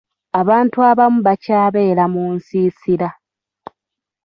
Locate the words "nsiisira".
2.35-3.09